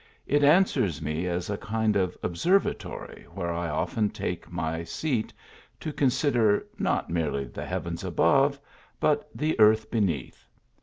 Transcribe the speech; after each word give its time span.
Ij; 0.27 0.41
answers 0.43 0.99
me 0.99 1.27
as 1.27 1.47
a 1.47 1.59
kind 1.59 1.95
of 1.95 2.17
observatory, 2.23 3.27
where 3.35 3.51
I 3.51 3.69
often 3.69 4.09
take 4.09 4.51
my 4.51 4.83
seat 4.83 5.31
to 5.79 5.93
consider, 5.93 6.65
not 6.79 7.11
merely 7.11 7.45
the 7.45 7.67
heavens 7.67 8.03
above, 8.03 8.59
but 8.99 9.29
the 9.35 9.55
"earth 9.59 9.91
beneath." 9.91 10.47